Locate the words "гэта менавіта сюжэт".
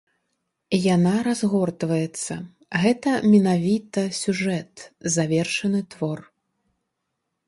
2.85-4.73